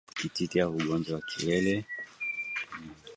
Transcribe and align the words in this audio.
Kititi 0.17 0.59
au 0.63 0.75
Ugonjwa 0.79 1.15
wa 1.15 1.21
Kiwele 1.27 1.85